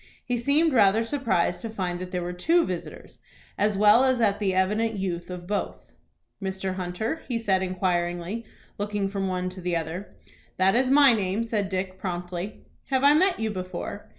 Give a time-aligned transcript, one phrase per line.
[0.25, 3.19] He seemed rather surprised to find that there were two visitors,
[3.55, 5.91] as well as at the evident youth of both.
[6.41, 6.73] "Mr.
[6.73, 8.43] Hunter?" he said, inquiringly,
[8.79, 10.15] looking from one to the other.
[10.57, 12.65] "That is my name," said Dick, promptly.
[12.85, 14.09] "Have I met you before?